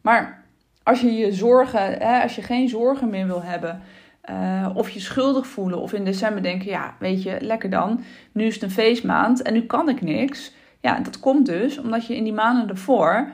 Maar 0.00 0.44
als 0.82 1.00
je 1.00 1.12
je 1.12 1.32
zorgen, 1.32 1.80
hè, 1.80 2.22
als 2.22 2.34
je 2.34 2.42
geen 2.42 2.68
zorgen 2.68 3.10
meer 3.10 3.26
wil 3.26 3.42
hebben, 3.42 3.80
uh, 4.30 4.70
of 4.74 4.90
je 4.90 5.00
schuldig 5.00 5.46
voelen, 5.46 5.80
of 5.80 5.92
in 5.92 6.04
december 6.04 6.42
denken, 6.42 6.70
ja, 6.70 6.94
weet 6.98 7.22
je, 7.22 7.36
lekker 7.40 7.70
dan, 7.70 8.00
nu 8.32 8.44
is 8.44 8.54
het 8.54 8.62
een 8.62 8.70
feestmaand 8.70 9.42
en 9.42 9.52
nu 9.52 9.62
kan 9.62 9.88
ik 9.88 10.00
niks. 10.00 10.52
Ja, 10.80 11.00
dat 11.00 11.20
komt 11.20 11.46
dus 11.46 11.78
omdat 11.78 12.06
je 12.06 12.16
in 12.16 12.24
die 12.24 12.32
maanden 12.32 12.68
ervoor 12.68 13.32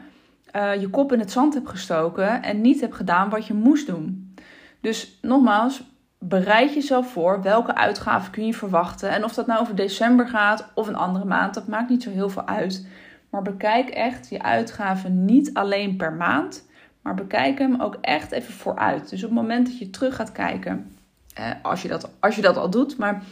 uh, 0.56 0.80
je 0.80 0.88
kop 0.88 1.12
in 1.12 1.18
het 1.18 1.30
zand 1.30 1.54
hebt 1.54 1.68
gestoken 1.68 2.42
en 2.42 2.60
niet 2.60 2.80
hebt 2.80 2.94
gedaan 2.94 3.30
wat 3.30 3.46
je 3.46 3.54
moest 3.54 3.86
doen. 3.86 4.34
Dus 4.80 5.18
nogmaals, 5.22 5.82
bereid 6.22 6.74
jezelf 6.74 7.12
voor 7.12 7.42
welke 7.42 7.74
uitgaven 7.74 8.32
kun 8.32 8.46
je 8.46 8.54
verwachten. 8.54 9.10
En 9.10 9.24
of 9.24 9.34
dat 9.34 9.46
nou 9.46 9.60
over 9.60 9.74
december 9.74 10.28
gaat 10.28 10.70
of 10.74 10.88
een 10.88 10.96
andere 10.96 11.24
maand, 11.24 11.54
dat 11.54 11.66
maakt 11.66 11.88
niet 11.88 12.02
zo 12.02 12.10
heel 12.10 12.28
veel 12.28 12.46
uit. 12.46 12.86
Maar 13.30 13.42
bekijk 13.42 13.88
echt 13.88 14.28
je 14.28 14.42
uitgaven 14.42 15.24
niet 15.24 15.54
alleen 15.54 15.96
per 15.96 16.12
maand, 16.12 16.68
maar 17.02 17.14
bekijk 17.14 17.58
hem 17.58 17.80
ook 17.80 17.98
echt 18.00 18.32
even 18.32 18.54
vooruit. 18.54 19.10
Dus 19.10 19.22
op 19.22 19.30
het 19.30 19.38
moment 19.38 19.66
dat 19.66 19.78
je 19.78 19.90
terug 19.90 20.16
gaat 20.16 20.32
kijken, 20.32 20.96
eh, 21.34 21.50
als, 21.62 21.82
je 21.82 21.88
dat, 21.88 22.10
als 22.20 22.36
je 22.36 22.42
dat 22.42 22.56
al 22.56 22.70
doet, 22.70 22.98
maar 22.98 23.22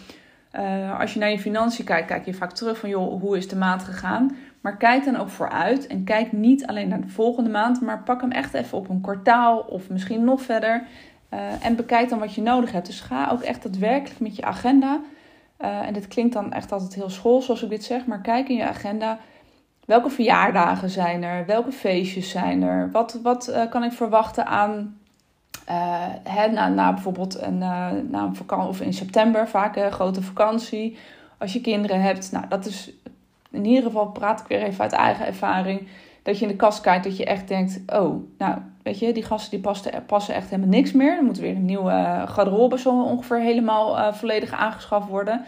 eh, 0.50 1.00
als 1.00 1.12
je 1.12 1.18
naar 1.18 1.30
je 1.30 1.38
financiën 1.38 1.84
kijkt, 1.84 2.06
kijk 2.06 2.24
je 2.24 2.34
vaak 2.34 2.52
terug 2.52 2.78
van 2.78 2.88
joh, 2.88 3.20
hoe 3.20 3.36
is 3.36 3.48
de 3.48 3.56
maand 3.56 3.82
gegaan? 3.82 4.36
Maar 4.60 4.76
kijk 4.76 5.04
dan 5.04 5.16
ook 5.16 5.28
vooruit 5.28 5.86
en 5.86 6.04
kijk 6.04 6.32
niet 6.32 6.66
alleen 6.66 6.88
naar 6.88 7.00
de 7.00 7.08
volgende 7.08 7.50
maand, 7.50 7.80
maar 7.80 8.02
pak 8.02 8.20
hem 8.20 8.30
echt 8.30 8.54
even 8.54 8.78
op 8.78 8.88
een 8.88 9.00
kwartaal 9.00 9.58
of 9.58 9.90
misschien 9.90 10.24
nog 10.24 10.42
verder. 10.42 10.86
Uh, 11.34 11.64
en 11.64 11.76
bekijk 11.76 12.08
dan 12.08 12.18
wat 12.18 12.34
je 12.34 12.42
nodig 12.42 12.72
hebt. 12.72 12.86
Dus 12.86 13.00
ga 13.00 13.30
ook 13.30 13.40
echt 13.40 13.62
daadwerkelijk 13.62 14.20
met 14.20 14.36
je 14.36 14.42
agenda. 14.42 15.00
Uh, 15.60 15.86
en 15.86 15.92
dit 15.92 16.08
klinkt 16.08 16.32
dan 16.32 16.52
echt 16.52 16.72
altijd 16.72 16.94
heel 16.94 17.10
school 17.10 17.42
zoals 17.42 17.62
ik 17.62 17.68
dit 17.68 17.84
zeg, 17.84 18.06
maar 18.06 18.20
kijk 18.20 18.48
in 18.48 18.56
je 18.56 18.68
agenda. 18.68 19.18
Welke 19.84 20.10
verjaardagen 20.10 20.90
zijn 20.90 21.22
er? 21.22 21.46
Welke 21.46 21.72
feestjes 21.72 22.30
zijn 22.30 22.62
er? 22.62 22.90
Wat, 22.90 23.18
wat 23.22 23.48
uh, 23.48 23.70
kan 23.70 23.84
ik 23.84 23.92
verwachten 23.92 24.46
aan 24.46 24.96
hè, 26.22 26.46
na, 26.46 26.68
na 26.68 26.92
bijvoorbeeld 26.92 27.42
een, 27.42 27.58
na 27.58 27.90
een 28.10 28.36
vakantie 28.36 28.68
of 28.68 28.80
in 28.80 28.92
september, 28.92 29.48
vaak 29.48 29.76
een 29.76 29.92
grote 29.92 30.22
vakantie. 30.22 30.98
Als 31.38 31.52
je 31.52 31.60
kinderen 31.60 32.00
hebt, 32.00 32.32
nou 32.32 32.44
dat 32.48 32.66
is 32.66 32.92
in 33.50 33.64
ieder 33.64 33.82
geval 33.82 34.06
praat 34.06 34.40
ik 34.40 34.46
weer 34.46 34.62
even 34.62 34.80
uit 34.80 34.92
eigen 34.92 35.26
ervaring. 35.26 35.88
Dat 36.28 36.38
je 36.38 36.44
in 36.44 36.50
de 36.50 36.56
kast 36.56 36.80
kijkt, 36.80 37.04
dat 37.04 37.16
je 37.16 37.24
echt 37.24 37.48
denkt: 37.48 37.80
oh, 37.86 38.24
nou, 38.38 38.58
weet 38.82 38.98
je, 38.98 39.12
die 39.12 39.22
gasten 39.22 39.50
die 39.50 39.60
passen, 39.60 40.04
passen 40.06 40.34
echt 40.34 40.50
helemaal 40.50 40.70
niks 40.70 40.92
meer. 40.92 41.16
Er 41.16 41.24
moet 41.24 41.38
weer 41.38 41.56
een 41.56 41.64
nieuwe 41.64 42.24
garderobe 42.26 42.78
zo 42.78 43.02
ongeveer 43.02 43.38
helemaal 43.38 43.98
uh, 43.98 44.12
volledig 44.12 44.52
aangeschaft 44.52 45.08
worden. 45.08 45.44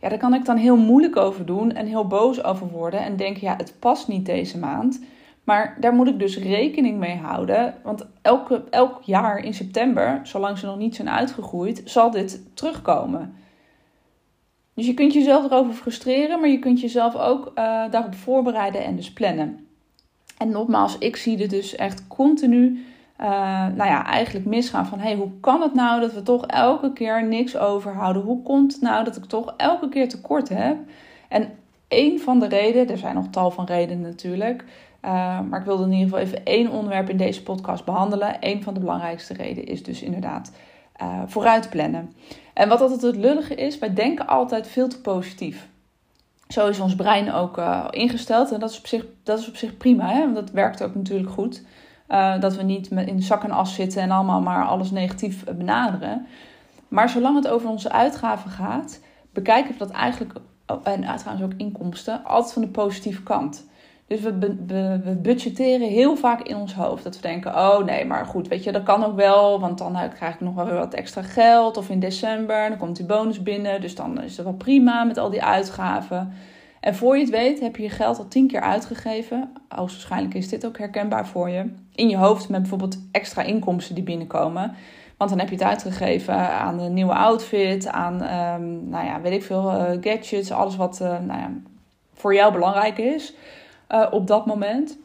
Ja, 0.00 0.08
daar 0.08 0.18
kan 0.18 0.34
ik 0.34 0.44
dan 0.44 0.56
heel 0.56 0.76
moeilijk 0.76 1.16
over 1.16 1.46
doen 1.46 1.72
en 1.72 1.86
heel 1.86 2.06
boos 2.06 2.44
over 2.44 2.68
worden. 2.68 3.00
En 3.00 3.16
denken: 3.16 3.42
ja, 3.42 3.56
het 3.56 3.74
past 3.78 4.08
niet 4.08 4.26
deze 4.26 4.58
maand. 4.58 5.04
Maar 5.44 5.76
daar 5.80 5.92
moet 5.92 6.08
ik 6.08 6.18
dus 6.18 6.38
rekening 6.38 6.98
mee 6.98 7.16
houden. 7.16 7.74
Want 7.82 8.06
elke, 8.22 8.64
elk 8.70 9.02
jaar 9.02 9.38
in 9.38 9.54
september, 9.54 10.20
zolang 10.22 10.58
ze 10.58 10.66
nog 10.66 10.76
niet 10.76 10.94
zijn 10.94 11.10
uitgegroeid, 11.10 11.82
zal 11.84 12.10
dit 12.10 12.40
terugkomen. 12.54 13.34
Dus 14.74 14.86
je 14.86 14.94
kunt 14.94 15.12
jezelf 15.12 15.44
erover 15.44 15.74
frustreren, 15.74 16.40
maar 16.40 16.48
je 16.48 16.58
kunt 16.58 16.80
jezelf 16.80 17.16
ook 17.16 17.46
uh, 17.46 17.54
daarop 17.90 18.14
voorbereiden 18.14 18.84
en 18.84 18.96
dus 18.96 19.12
plannen. 19.12 19.65
En 20.36 20.50
nogmaals, 20.50 20.98
ik 20.98 21.16
zie 21.16 21.42
er 21.42 21.48
dus 21.48 21.74
echt 21.74 22.06
continu, 22.06 22.84
uh, 23.20 23.26
nou 23.66 23.90
ja, 23.90 24.04
eigenlijk 24.04 24.46
misgaan 24.46 24.86
van, 24.86 24.98
hey, 24.98 25.14
hoe 25.14 25.30
kan 25.40 25.62
het 25.62 25.74
nou 25.74 26.00
dat 26.00 26.12
we 26.12 26.22
toch 26.22 26.46
elke 26.46 26.92
keer 26.92 27.26
niks 27.26 27.56
overhouden? 27.56 28.22
Hoe 28.22 28.42
komt 28.42 28.72
het 28.72 28.82
nou 28.82 29.04
dat 29.04 29.16
ik 29.16 29.24
toch 29.24 29.54
elke 29.56 29.88
keer 29.88 30.08
tekort 30.08 30.48
heb? 30.48 30.76
En 31.28 31.50
een 31.88 32.20
van 32.20 32.38
de 32.38 32.48
redenen, 32.48 32.90
er 32.90 32.98
zijn 32.98 33.14
nog 33.14 33.26
tal 33.30 33.50
van 33.50 33.64
redenen 33.64 34.00
natuurlijk, 34.00 34.64
uh, 35.04 35.40
maar 35.40 35.60
ik 35.60 35.66
wilde 35.66 35.84
in 35.84 35.92
ieder 35.92 36.08
geval 36.08 36.24
even 36.24 36.44
één 36.44 36.70
onderwerp 36.70 37.08
in 37.08 37.16
deze 37.16 37.42
podcast 37.42 37.84
behandelen. 37.84 38.36
Een 38.40 38.62
van 38.62 38.74
de 38.74 38.80
belangrijkste 38.80 39.34
redenen 39.34 39.66
is 39.66 39.82
dus 39.82 40.02
inderdaad 40.02 40.52
uh, 41.02 41.22
vooruit 41.26 41.70
plannen. 41.70 42.12
En 42.54 42.68
wat 42.68 42.80
altijd 42.80 43.02
het 43.02 43.16
lullige 43.16 43.54
is, 43.54 43.78
wij 43.78 43.94
denken 43.94 44.26
altijd 44.26 44.68
veel 44.68 44.88
te 44.88 45.00
positief. 45.00 45.68
Zo 46.48 46.68
is 46.68 46.80
ons 46.80 46.94
brein 46.94 47.32
ook 47.32 47.58
uh, 47.58 47.84
ingesteld 47.90 48.52
en 48.52 48.60
dat 48.60 48.70
is 48.70 48.78
op 48.78 48.86
zich, 48.86 49.04
dat 49.22 49.38
is 49.38 49.48
op 49.48 49.56
zich 49.56 49.76
prima, 49.76 50.08
hè? 50.08 50.20
want 50.20 50.34
dat 50.34 50.50
werkt 50.50 50.82
ook 50.82 50.94
natuurlijk 50.94 51.30
goed. 51.30 51.62
Uh, 52.08 52.40
dat 52.40 52.56
we 52.56 52.62
niet 52.62 52.90
in 52.90 53.22
zak 53.22 53.44
en 53.44 53.50
as 53.50 53.74
zitten 53.74 54.02
en 54.02 54.10
allemaal 54.10 54.40
maar 54.40 54.64
alles 54.64 54.90
negatief 54.90 55.44
benaderen. 55.44 56.26
Maar 56.88 57.08
zolang 57.08 57.36
het 57.36 57.48
over 57.48 57.68
onze 57.68 57.92
uitgaven 57.92 58.50
gaat, 58.50 59.00
bekijken 59.32 59.72
we 59.72 59.78
dat 59.78 59.90
eigenlijk, 59.90 60.32
en 60.82 61.08
uitgaven 61.08 61.44
ook 61.44 61.52
inkomsten, 61.56 62.24
altijd 62.24 62.52
van 62.52 62.62
de 62.62 62.68
positieve 62.68 63.22
kant. 63.22 63.66
Dus 64.06 64.20
we, 64.20 64.38
we, 64.66 65.18
budgetteren 65.22 65.88
heel 65.88 66.16
vaak 66.16 66.42
in 66.42 66.56
ons 66.56 66.74
hoofd. 66.74 67.04
Dat 67.04 67.16
we 67.16 67.22
denken, 67.22 67.54
oh 67.54 67.84
nee, 67.84 68.04
maar 68.04 68.26
goed, 68.26 68.48
weet 68.48 68.64
je, 68.64 68.72
dat 68.72 68.82
kan 68.82 69.04
ook 69.04 69.16
wel. 69.16 69.60
Want 69.60 69.78
dan 69.78 69.96
krijg 70.14 70.34
ik 70.34 70.40
nog 70.40 70.54
wel 70.54 70.64
weer 70.64 70.74
wat 70.74 70.94
extra 70.94 71.22
geld. 71.22 71.76
Of 71.76 71.88
in 71.88 72.00
december, 72.00 72.68
dan 72.68 72.78
komt 72.78 72.96
die 72.96 73.06
bonus 73.06 73.42
binnen. 73.42 73.80
Dus 73.80 73.94
dan 73.94 74.22
is 74.22 74.36
het 74.36 74.46
wel 74.46 74.54
prima 74.54 75.04
met 75.04 75.18
al 75.18 75.30
die 75.30 75.42
uitgaven. 75.42 76.32
En 76.80 76.94
voor 76.94 77.14
je 77.16 77.22
het 77.22 77.30
weet, 77.30 77.60
heb 77.60 77.76
je 77.76 77.82
je 77.82 77.88
geld 77.88 78.18
al 78.18 78.28
tien 78.28 78.46
keer 78.46 78.60
uitgegeven. 78.60 79.52
Waarschijnlijk 79.68 80.34
is 80.34 80.48
dit 80.48 80.66
ook 80.66 80.78
herkenbaar 80.78 81.26
voor 81.26 81.50
je. 81.50 81.70
In 81.94 82.08
je 82.08 82.16
hoofd 82.16 82.48
met 82.48 82.60
bijvoorbeeld 82.60 82.98
extra 83.12 83.42
inkomsten 83.42 83.94
die 83.94 84.04
binnenkomen. 84.04 84.74
Want 85.16 85.30
dan 85.30 85.38
heb 85.38 85.48
je 85.48 85.54
het 85.54 85.64
uitgegeven 85.64 86.34
aan 86.34 86.80
een 86.80 86.94
nieuwe 86.94 87.14
outfit, 87.14 87.86
aan, 87.86 88.14
um, 88.14 88.88
nou 88.88 89.04
ja, 89.04 89.20
weet 89.20 89.32
ik 89.32 89.42
veel, 89.42 89.72
uh, 89.72 89.82
gadgets, 90.00 90.50
alles 90.50 90.76
wat 90.76 90.98
uh, 91.02 91.08
nou 91.08 91.40
ja, 91.40 91.50
voor 92.14 92.34
jou 92.34 92.52
belangrijk 92.52 92.98
is 92.98 93.34
uh, 93.90 94.06
op 94.10 94.26
dat 94.26 94.46
moment. 94.46 94.98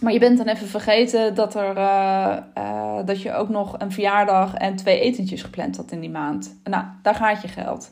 Maar 0.00 0.12
je 0.12 0.18
bent 0.18 0.38
dan 0.38 0.46
even 0.46 0.66
vergeten 0.66 1.34
dat, 1.34 1.54
er, 1.54 1.76
uh, 1.76 2.36
uh, 2.58 2.98
dat 3.04 3.22
je 3.22 3.32
ook 3.32 3.48
nog 3.48 3.74
een 3.78 3.92
verjaardag 3.92 4.54
en 4.54 4.76
twee 4.76 5.00
etentjes 5.00 5.42
gepland 5.42 5.76
had 5.76 5.90
in 5.90 6.00
die 6.00 6.10
maand. 6.10 6.56
Nou, 6.64 6.84
daar 7.02 7.14
gaat 7.14 7.42
je 7.42 7.48
geld. 7.48 7.90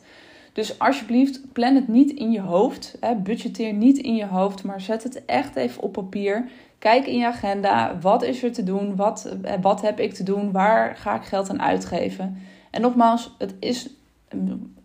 Dus 0.53 0.79
alsjeblieft, 0.79 1.53
plan 1.53 1.75
het 1.75 1.87
niet 1.87 2.11
in 2.11 2.31
je 2.31 2.41
hoofd. 2.41 2.97
Hè, 2.99 3.15
budgeteer 3.15 3.73
niet 3.73 3.97
in 3.97 4.15
je 4.15 4.25
hoofd, 4.25 4.63
maar 4.63 4.81
zet 4.81 5.03
het 5.03 5.25
echt 5.25 5.55
even 5.55 5.83
op 5.83 5.91
papier. 5.91 6.49
Kijk 6.79 7.05
in 7.05 7.17
je 7.17 7.25
agenda, 7.25 7.97
wat 8.01 8.23
is 8.23 8.43
er 8.43 8.51
te 8.51 8.63
doen? 8.63 8.95
Wat, 8.95 9.35
wat 9.61 9.81
heb 9.81 9.99
ik 9.99 10.13
te 10.13 10.23
doen? 10.23 10.51
Waar 10.51 10.95
ga 10.95 11.15
ik 11.15 11.23
geld 11.23 11.49
aan 11.49 11.61
uitgeven? 11.61 12.37
En 12.71 12.81
nogmaals, 12.81 13.35
het 13.37 13.55
is 13.59 13.89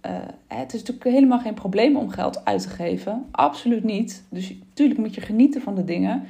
uh, 0.07 0.13
het 0.47 0.75
is 0.75 0.81
natuurlijk 0.81 1.15
helemaal 1.15 1.39
geen 1.39 1.55
probleem 1.55 1.97
om 1.97 2.11
geld 2.11 2.45
uit 2.45 2.63
te 2.63 2.69
geven. 2.69 3.27
Absoluut 3.31 3.85
niet. 3.85 4.25
Dus 4.29 4.55
natuurlijk 4.69 5.01
moet 5.01 5.15
je 5.15 5.21
genieten 5.21 5.61
van 5.61 5.75
de 5.75 5.85
dingen. 5.85 6.23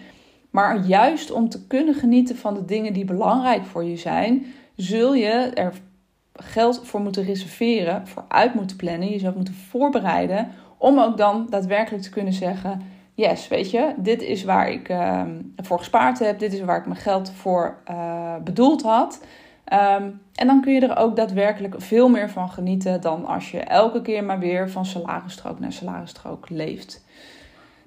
Maar 0.51 0.87
juist 0.87 1.31
om 1.31 1.49
te 1.49 1.67
kunnen 1.67 1.95
genieten 1.95 2.37
van 2.37 2.55
de 2.55 2.65
dingen 2.65 2.93
die 2.93 3.05
belangrijk 3.05 3.65
voor 3.65 3.85
je 3.85 3.97
zijn, 3.97 4.47
zul 4.77 5.15
je 5.15 5.51
er 5.55 5.73
geld 6.33 6.81
voor 6.85 7.01
moeten 7.01 7.25
reserveren, 7.25 8.07
voor 8.07 8.25
uit 8.29 8.55
moeten 8.55 8.77
plannen, 8.77 9.11
jezelf 9.11 9.35
moeten 9.35 9.55
voorbereiden. 9.55 10.49
Om 10.79 10.99
ook 10.99 11.17
dan 11.17 11.47
daadwerkelijk 11.51 12.03
te 12.03 12.11
kunnen 12.11 12.33
zeggen: 12.33 12.83
Yes, 13.15 13.49
weet 13.49 13.71
je, 13.71 13.95
dit 13.97 14.23
is 14.23 14.45
waar 14.45 14.71
ik 14.71 14.89
uh, 14.89 15.23
voor 15.57 15.79
gespaard 15.79 16.19
heb, 16.19 16.39
dit 16.39 16.53
is 16.53 16.61
waar 16.61 16.79
ik 16.79 16.87
mijn 16.87 17.01
geld 17.01 17.31
voor 17.31 17.79
uh, 17.91 18.35
bedoeld 18.45 18.83
had. 18.83 19.21
Um, 19.73 20.21
en 20.35 20.47
dan 20.47 20.61
kun 20.61 20.73
je 20.73 20.81
er 20.81 20.97
ook 20.97 21.17
daadwerkelijk 21.17 21.75
veel 21.79 22.09
meer 22.09 22.31
van 22.31 22.51
genieten 22.51 23.01
dan 23.01 23.27
als 23.27 23.51
je 23.51 23.61
elke 23.61 24.03
keer 24.03 24.25
maar 24.25 24.39
weer 24.39 24.71
van 24.71 24.87
salarisstrook 24.87 25.59
naar 25.59 25.73
salarisstrook 25.73 26.49
leeft. 26.49 27.05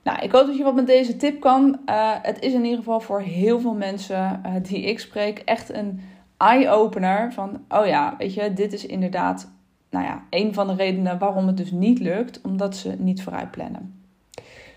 Nou, 0.04 0.20
ik 0.20 0.32
hoop 0.32 0.46
dat 0.46 0.58
je 0.58 0.64
wat 0.64 0.76
met 0.76 0.88
deze 0.88 1.18
tip 1.18 1.40
kan. 1.40 1.80
Uh, 1.86 2.12
het 2.22 2.40
is 2.40 2.54
in 2.54 2.64
ieder 2.64 2.78
geval 2.78 3.00
voor 3.00 3.22
heel 3.22 3.60
veel 3.60 3.74
mensen 3.74 4.42
uh, 4.46 4.54
die 4.62 4.82
ik 4.82 5.00
spreek 5.00 5.40
echt 5.40 5.74
een 5.74 6.02
eye-opener 6.38 7.34
van, 7.34 7.64
oh 7.70 7.86
ja, 7.86 8.16
weet 8.18 8.34
je, 8.34 8.54
dit 8.54 8.74
is 8.74 8.86
inderdaad, 8.86 9.52
nou 9.90 10.06
ja, 10.06 10.24
een 10.30 10.54
van 10.54 10.68
de 10.68 10.76
redenen 10.76 11.18
waarom 11.18 11.48
het 11.48 11.58
dus 11.58 11.72
niet 11.72 12.00
lukt, 12.00 12.42
omdat 12.42 12.76
ze 12.76 12.96
niet 12.98 13.24
vooruit 13.24 13.52
plannen. 13.52 14.04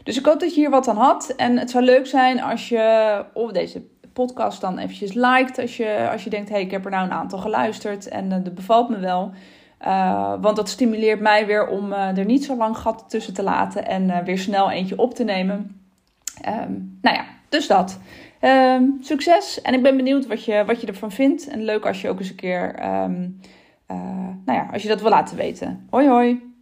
Dus 0.03 0.19
ik 0.19 0.25
hoop 0.25 0.41
dat 0.41 0.55
je 0.55 0.61
hier 0.61 0.71
wat 0.71 0.89
aan 0.89 0.97
had. 0.97 1.35
En 1.37 1.59
het 1.59 1.71
zou 1.71 1.85
leuk 1.85 2.07
zijn 2.07 2.43
als 2.43 2.69
je 2.69 3.25
of 3.35 3.53
deze 3.53 3.83
podcast 4.15 4.61
dan 4.61 4.79
eventjes 4.79 5.13
liked. 5.13 5.59
Als 5.59 5.77
je, 5.77 6.09
als 6.13 6.25
je 6.25 6.31
denkt, 6.31 6.49
hé, 6.49 6.55
hey, 6.55 6.65
ik 6.65 6.71
heb 6.71 6.85
er 6.85 6.91
nou 6.91 7.05
een 7.05 7.13
aantal 7.13 7.39
geluisterd 7.39 8.09
en 8.09 8.25
uh, 8.25 8.37
dat 8.43 8.55
bevalt 8.55 8.89
me 8.89 8.99
wel. 8.99 9.33
Uh, 9.87 10.35
want 10.41 10.57
dat 10.57 10.69
stimuleert 10.69 11.21
mij 11.21 11.47
weer 11.47 11.67
om 11.67 11.93
uh, 11.93 12.19
er 12.19 12.25
niet 12.25 12.45
zo 12.45 12.57
lang 12.57 12.77
gat 12.77 13.05
tussen 13.09 13.35
te 13.35 13.43
laten 13.43 13.87
en 13.87 14.25
weer 14.25 14.39
snel 14.39 14.71
eentje 14.71 14.99
op 14.99 15.15
te 15.15 15.25
nemen. 15.25 15.81
Um, 16.49 16.99
nou 17.03 17.17
ja, 17.17 17.25
dus 17.49 17.67
dat. 17.67 17.99
Um, 18.41 18.99
succes 19.01 19.63
en 19.63 19.75
ik 19.75 19.83
ben 19.83 19.97
benieuwd 19.97 20.27
wat 20.27 20.45
je, 20.45 20.65
wat 20.67 20.81
je 20.81 20.87
ervan 20.87 21.11
vindt. 21.11 21.49
En 21.49 21.65
leuk 21.65 21.87
als 21.87 22.01
je 22.01 22.09
ook 22.09 22.19
eens 22.19 22.29
een 22.29 22.35
keer, 22.35 22.85
um, 22.85 23.41
nou 24.45 24.59
ja, 24.59 24.69
als 24.73 24.83
je 24.83 24.89
dat 24.89 25.01
wil 25.01 25.11
laten 25.11 25.37
weten. 25.37 25.87
Hoi 25.91 26.09
hoi! 26.09 26.54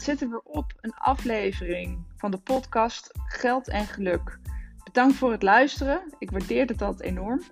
Zit 0.00 0.20
er 0.20 0.30
weer 0.30 0.42
op. 0.44 0.72
Een 0.80 0.94
aflevering 0.94 2.04
van 2.16 2.30
de 2.30 2.38
podcast 2.38 3.10
Geld 3.26 3.68
en 3.68 3.86
Geluk. 3.86 4.38
Bedankt 4.84 5.14
voor 5.14 5.30
het 5.30 5.42
luisteren. 5.42 6.02
Ik 6.18 6.30
waardeer 6.30 6.66
het 6.66 6.82
altijd 6.82 7.10
enorm. 7.10 7.42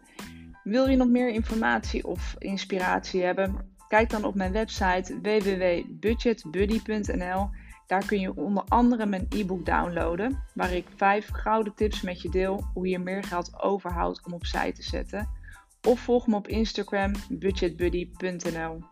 Wil 0.63 0.89
je 0.89 0.97
nog 0.97 1.09
meer 1.09 1.29
informatie 1.29 2.07
of 2.07 2.35
inspiratie 2.39 3.23
hebben? 3.23 3.75
Kijk 3.89 4.11
dan 4.11 4.25
op 4.25 4.35
mijn 4.35 4.53
website 4.53 5.21
www.budgetbuddy.nl. 5.23 7.51
Daar 7.87 8.07
kun 8.07 8.21
je 8.21 8.37
onder 8.37 8.65
andere 8.69 9.07
mijn 9.07 9.27
e-book 9.29 9.67
downloaden, 9.67 10.43
waar 10.55 10.73
ik 10.73 10.87
vijf 10.97 11.29
gouden 11.33 11.75
tips 11.75 12.01
met 12.01 12.23
je 12.23 12.29
deel 12.29 12.65
hoe 12.75 12.89
je 12.89 12.99
meer 12.99 13.25
geld 13.25 13.63
overhoudt 13.63 14.27
om 14.27 14.33
opzij 14.33 14.73
te 14.73 14.83
zetten. 14.83 15.29
Of 15.89 16.01
volg 16.01 16.27
me 16.27 16.37
op 16.37 16.49
Instagram 16.49 17.13
budgetbuddy.nl. 17.29 18.83